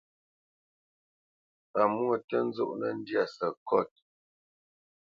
[1.71, 3.91] Pamwô tǝ́ nzɔnǝ́ ndyâ sǝkôt.